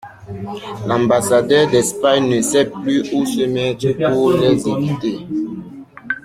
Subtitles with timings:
[0.87, 5.27] L'ambassadeur d'Espagne ne sait plus où se mettre pour les éviter.